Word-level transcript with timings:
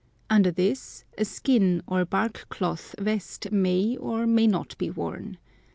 Under 0.31 0.49
this 0.49 1.05
a 1.15 1.23
skin 1.23 1.83
or 1.85 2.05
bark 2.05 2.47
cloth 2.49 2.95
vest 2.97 3.51
may 3.51 3.97
or 3.97 4.25
may 4.25 4.47
not 4.47 4.75
be 4.79 4.89
worn. 4.89 5.37